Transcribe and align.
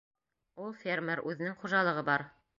Ул— 0.63 0.73
фермер, 0.85 1.23
үҙенең 1.33 1.55
хужалығы 1.61 2.07
бар. 2.11 2.27